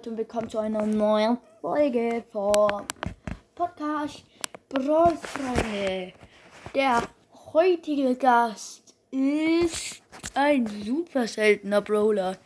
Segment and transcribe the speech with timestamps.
[0.00, 2.86] Leute und willkommen zu einer neuen Folge vom
[3.54, 4.24] Podcast
[4.70, 6.14] Brawl Freunde.
[6.74, 7.02] Der
[7.52, 10.00] heutige Gast ist
[10.32, 12.38] ein super seltener Brawler.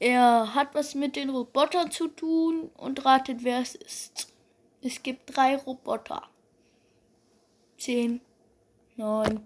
[0.00, 4.34] Er hat was mit den Robotern zu tun und ratet, wer es ist.
[4.82, 6.24] Es gibt drei Roboter.
[7.76, 8.20] Zehn,
[8.96, 9.44] neun,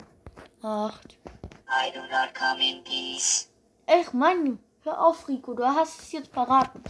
[0.62, 1.18] acht.
[1.68, 3.50] I do not come in peace.
[3.86, 6.82] Ach Mann, hör auf, Rico, du hast es jetzt verraten.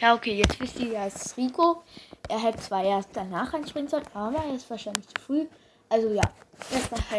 [0.00, 1.82] Ja, okay, jetzt wisst ihr, er ist Rico.
[2.28, 5.46] Er hätte zwar erst danach einspringen sollen, aber er ist wahrscheinlich zu früh.
[5.88, 6.22] Also ja,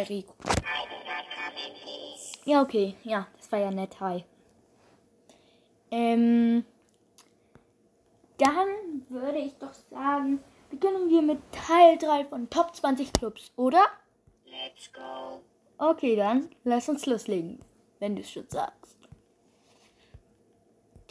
[0.09, 0.33] Rico.
[0.43, 2.33] Not come in peace.
[2.45, 4.23] Ja, okay, ja, das war ja nett, hi.
[5.91, 6.63] Ähm,
[8.37, 13.85] dann würde ich doch sagen, beginnen wir mit Teil 3 von Top 20 Clubs, oder?
[14.45, 15.41] Let's go.
[15.77, 17.59] Okay, dann lass uns loslegen,
[17.99, 19.00] wenn du es schon sagst.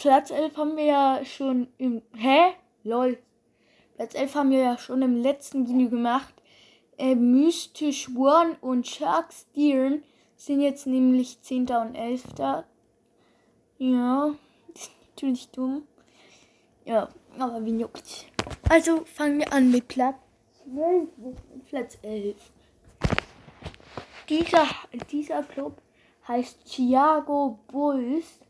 [0.01, 2.01] Platz 11 haben wir ja schon im.
[2.17, 2.55] Hä?
[2.84, 3.19] Lol.
[3.97, 6.33] Platz 11 haben wir ja schon im letzten Video gemacht.
[6.97, 10.03] Äh, Mystisch One und Shark Steeren
[10.37, 11.69] sind jetzt nämlich 10.
[11.69, 12.25] und 11.
[13.77, 14.34] Ja,
[14.75, 15.83] ist natürlich dumm.
[16.87, 18.25] Ja, aber wie juckt.
[18.70, 20.17] Also fangen wir an mit Platz
[20.64, 22.37] 12 und Platz 11.
[24.31, 24.67] Dieser,
[25.12, 25.77] dieser Club
[26.27, 28.41] heißt Thiago Bulls.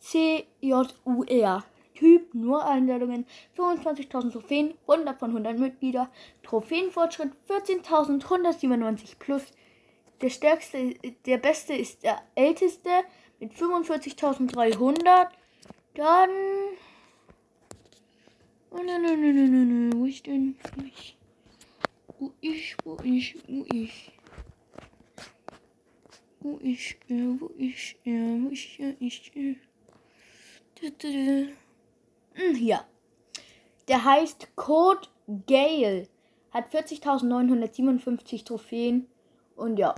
[0.00, 1.64] CJUR.
[1.94, 6.10] Typ nur Einladungen 25.000 Trophäen, 100 von 100 Mitglieder.
[6.42, 9.52] Trophäenfortschritt 14.197 plus.
[10.20, 10.94] Der stärkste,
[11.26, 12.90] der beste ist der älteste
[13.38, 15.28] mit 45.300.
[15.94, 16.30] Dann.
[18.78, 19.98] Oh, nein, nein, nein, nein, nein, nein.
[19.98, 20.56] Wo ist denn?
[20.76, 21.16] Wo ich?
[22.18, 22.76] Wo ich?
[22.84, 23.36] Wo ich?
[23.48, 24.12] Wo ich?
[26.40, 26.98] Wo ich?
[27.08, 27.96] Äh, wo ich?
[28.04, 28.80] Äh, wo ich?
[28.80, 29.32] Äh, ich?
[29.34, 29.56] Äh.
[30.74, 32.40] Da, da, da.
[32.42, 32.84] Hm, Hier.
[33.88, 35.08] Der heißt Code
[35.46, 36.08] Gale.
[36.50, 39.06] Hat 40.957 Trophäen.
[39.56, 39.94] Und ja,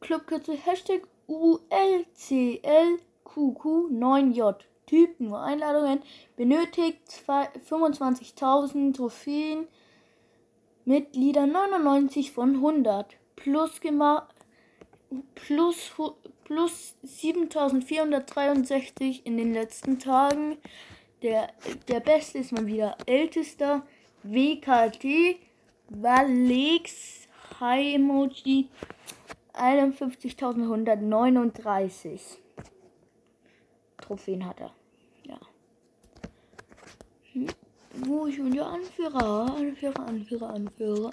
[0.02, 4.56] Clubkürzel, Hashtag ULCL QQ9J.
[4.86, 6.04] Typ nur Einladungen.
[6.36, 9.68] Benötigt zwei- 25.000 Trophäen.
[10.90, 13.16] Mitglieder 99 von 100.
[13.36, 13.80] Plus,
[15.36, 15.92] plus,
[16.46, 20.58] plus 7463 in den letzten Tagen.
[21.22, 21.52] Der,
[21.88, 23.86] der beste ist mal wieder ältester.
[24.24, 25.38] WKT.
[25.90, 27.28] Valex.
[27.60, 28.70] High Emoji.
[29.54, 32.20] 51.139.
[34.02, 34.74] Trophäen hat er.
[35.24, 35.40] Ja.
[37.34, 37.46] Hm.
[38.06, 39.54] Wo ist schon der Anführer?
[39.56, 41.12] Anführer, Anführer, Anführer.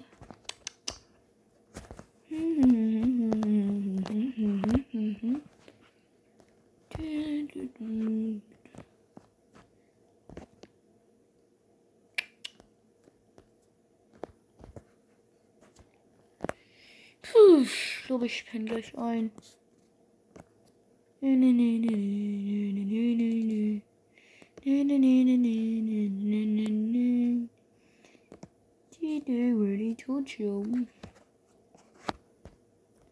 [17.22, 19.30] Puh, ich glaube, ich penne gleich ein.
[21.20, 23.82] Nee, nee, nee, nee, nee, nee, nee, nee,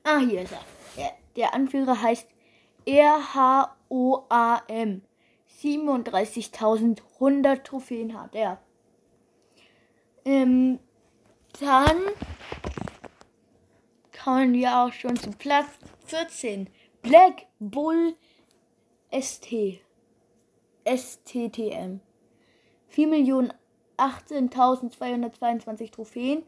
[0.03, 0.65] Ah, hier ist er.
[1.37, 2.27] Der, Anführer heißt
[2.89, 5.03] RHOAM.
[5.63, 8.61] 37.100 Trophäen hat er.
[10.25, 10.81] Ähm,
[11.61, 12.01] dann
[14.25, 15.69] kommen wir auch schon zu Platz
[16.07, 16.69] 14.
[17.03, 18.17] Black Bull
[19.13, 19.79] ST.
[20.85, 22.01] STTM.
[22.95, 26.45] 4.018.222 Trophäen.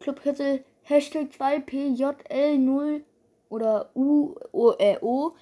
[0.00, 3.02] Clubkürzel Hashtag 2PJL0
[3.48, 5.32] oder U, o, äh, o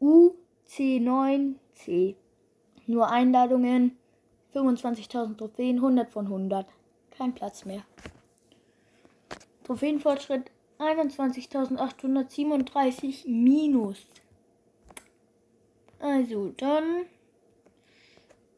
[0.00, 2.16] UC9C.
[2.86, 3.98] Nur Einladungen.
[4.54, 6.66] 25.000 Trophäen, 100 von 100.
[7.16, 7.84] Kein Platz mehr.
[9.64, 13.98] Trophäenfortschritt 21.837 minus.
[16.00, 17.06] Also dann.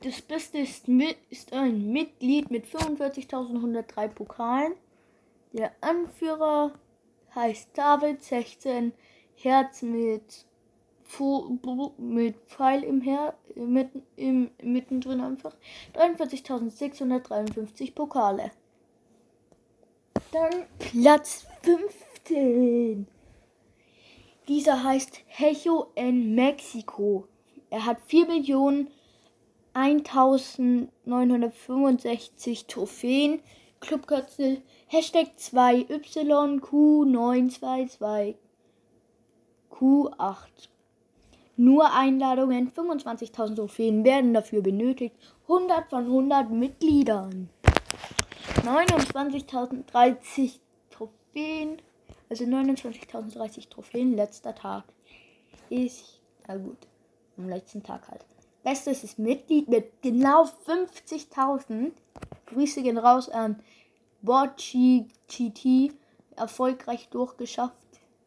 [0.02, 0.88] Das Beste ist,
[1.30, 4.74] ist ein Mitglied mit 45.103 Pokalen.
[5.52, 6.72] Der Anführer
[7.36, 8.92] heißt David 16,
[9.36, 10.44] Herz mit,
[11.98, 15.54] mit Pfeil im Her mitten, im, mittendrin einfach.
[15.94, 18.50] 43.653 Pokale.
[20.32, 23.06] Dann Platz 15.
[24.48, 27.28] Dieser heißt Hecho en Mexico.
[27.70, 28.90] Er hat 4 Millionen
[29.74, 33.40] 1965 Trophäen.
[33.80, 38.36] Clubkürzel Hashtag 2YQ922
[39.70, 40.68] Q8.
[41.56, 45.16] Nur Einladungen, 25.000 Trophäen werden dafür benötigt.
[45.42, 47.50] 100 von 100 Mitgliedern.
[48.64, 50.60] 29.030
[50.90, 51.82] Trophäen.
[52.28, 54.84] Also 29.030 Trophäen, letzter Tag.
[55.68, 56.78] Ist, na gut,
[57.36, 58.24] am letzten Tag halt.
[58.62, 61.92] Bestes ist Mitglied mit genau 50.000.
[62.46, 63.60] Grüße gehen raus an
[64.22, 65.92] Bocci GT.
[66.36, 67.76] Erfolgreich durchgeschafft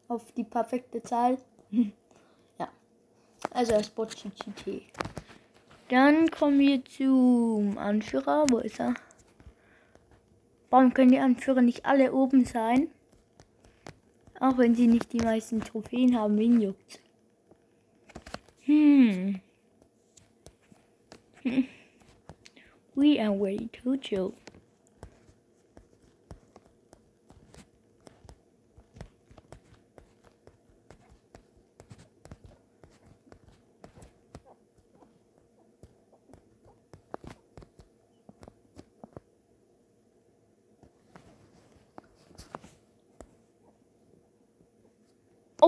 [0.08, 1.38] auf die perfekte Zahl.
[1.70, 2.68] ja,
[3.50, 4.82] also das Bocci GT.
[5.88, 8.44] Dann kommen wir zum Anführer.
[8.48, 8.94] Wo ist er?
[10.70, 12.90] Warum können die Anführer nicht alle oben sein?
[14.38, 17.00] Auch wenn sie nicht die meisten Trophäen haben, wen juckt.
[18.62, 19.40] Hm.
[22.96, 24.34] we are ready to chill.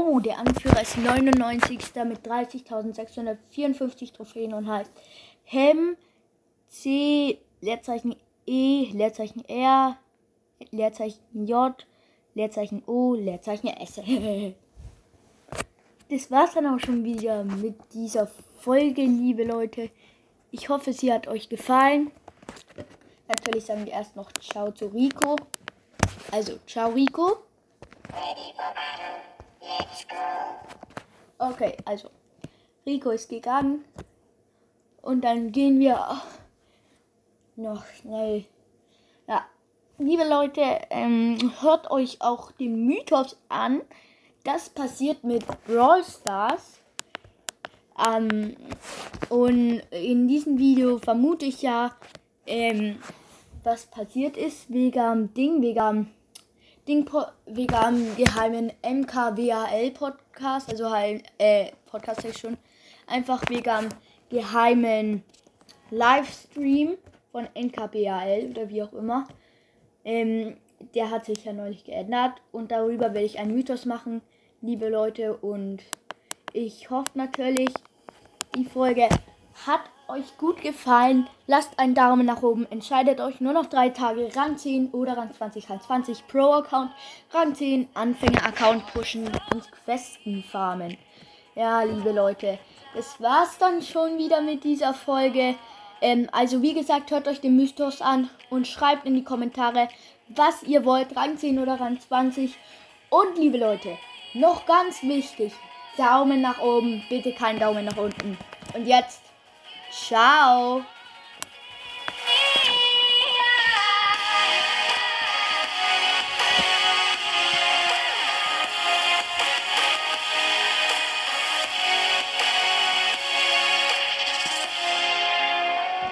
[0.01, 1.81] Oh, der Anführer ist 99.
[2.05, 4.93] mit 30.654 Trophäen und heißt
[5.43, 5.97] Hem
[6.69, 8.15] C, Leerzeichen
[8.47, 9.97] E, Leerzeichen R,
[10.71, 11.75] Leerzeichen J,
[12.35, 13.97] Leerzeichen O, Leerzeichen S.
[16.11, 18.29] das war's dann auch schon wieder mit dieser
[18.61, 19.91] Folge, liebe Leute.
[20.53, 22.13] Ich hoffe, sie hat euch gefallen.
[23.27, 25.35] Natürlich sagen wir erst noch Ciao zu Rico.
[26.31, 27.39] Also, ciao Rico.
[31.39, 32.11] Okay, also
[32.87, 33.85] Rico ist gegangen.
[35.03, 36.21] Und dann gehen wir
[37.57, 38.45] noch schnell.
[39.27, 39.45] Ja,
[39.99, 43.83] liebe Leute, ähm, hört euch auch den Mythos an.
[44.45, 46.81] Das passiert mit Brawl Stars.
[47.99, 48.57] Ähm,
[49.29, 51.97] und in diesem Video vermute ich ja,
[52.47, 52.99] ähm,
[53.65, 56.11] was passiert ist wegen Ding, wegen
[56.89, 57.07] Ding,
[57.45, 60.91] wegen am geheimen MKWAL Podcast, also
[61.37, 62.57] äh, Podcast schon,
[63.07, 63.89] einfach wegen am
[64.31, 65.23] geheimen
[65.91, 66.97] Livestream
[67.31, 69.29] von NKBAL oder wie auch immer.
[70.03, 70.57] Ähm,
[70.95, 74.23] der hat sich ja neulich geändert und darüber werde ich einen Mythos machen,
[74.63, 75.37] liebe Leute.
[75.37, 75.83] Und
[76.55, 77.75] ich hoffe natürlich,
[78.57, 79.11] die Folge
[79.67, 81.29] hat euch gut gefallen.
[81.47, 82.67] Lasst einen Daumen nach oben.
[82.71, 84.31] Entscheidet euch nur noch drei Tage.
[84.35, 86.91] Rang 10 oder Rang 20, Rang 20 Pro-Account.
[87.33, 90.97] Rang 10 Anfänger-Account pushen und Questen farmen.
[91.55, 92.59] Ja, liebe Leute,
[92.95, 95.57] das war's dann schon wieder mit dieser Folge.
[96.01, 99.89] Ähm, also wie gesagt, hört euch den Mythos an und schreibt in die Kommentare,
[100.29, 102.55] was ihr wollt, Rang 10 oder Rang 20.
[103.11, 103.97] Und liebe Leute,
[104.35, 105.53] noch ganz wichtig,
[105.97, 108.39] Daumen nach oben, bitte kein Daumen nach unten.
[108.75, 109.23] Und jetzt,
[109.91, 110.85] ciao!